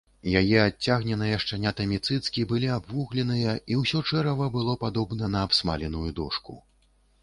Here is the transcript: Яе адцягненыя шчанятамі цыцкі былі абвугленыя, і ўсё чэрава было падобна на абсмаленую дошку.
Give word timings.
Яе 0.39 0.61
адцягненыя 0.69 1.35
шчанятамі 1.43 2.01
цыцкі 2.07 2.47
былі 2.53 2.73
абвугленыя, 2.79 3.55
і 3.71 3.79
ўсё 3.83 4.05
чэрава 4.09 4.53
было 4.61 4.77
падобна 4.85 5.35
на 5.39 5.49
абсмаленую 5.51 6.09
дошку. 6.23 6.63